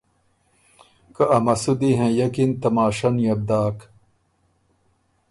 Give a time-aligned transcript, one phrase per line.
[1.15, 3.77] که ا مسُودی هېئکِن تماشۀ نيې بو داک